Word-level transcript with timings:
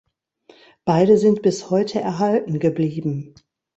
Beide 0.83 1.15
sind 1.19 1.43
bis 1.43 1.69
heute 1.69 2.01
erhalten 2.01 2.57
geblieben. 2.57 3.35